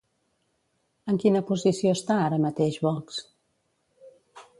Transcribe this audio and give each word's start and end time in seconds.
En 1.11 1.19
quina 1.23 1.41
posició 1.49 1.91
està 1.97 2.17
ara 2.21 2.39
mateix 2.47 2.79
Vox? 2.87 3.21